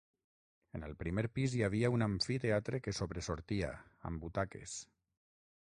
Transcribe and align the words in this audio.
En 0.79 0.85
el 0.87 0.95
primer 1.01 1.23
pis 1.35 1.57
hi 1.57 1.61
havia 1.67 1.91
un 1.97 2.05
amfiteatre 2.07 2.81
que 2.87 2.97
sobresortia, 3.01 3.73
amb 4.11 4.25
butaques. 4.29 4.79